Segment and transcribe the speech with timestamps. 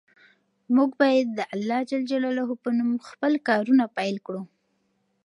[0.75, 1.81] موږ باید د الله
[2.63, 4.41] په نوم خپل کارونه پیل کړو.